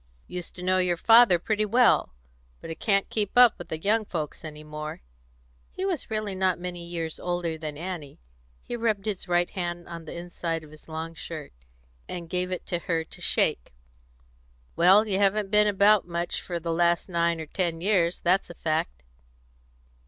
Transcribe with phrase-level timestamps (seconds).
[0.25, 2.15] "Used to know your father pretty well;
[2.59, 5.03] but I can't keep up with the young folks any more."
[5.69, 8.19] He was really not many years older than Annie;
[8.63, 11.53] he rubbed his right hand on the inside of his long shirt,
[12.09, 13.73] and gave it her to shake.
[14.75, 18.55] "Well, you haven't been about much for the last nine or ten years, that's a
[18.55, 19.03] fact."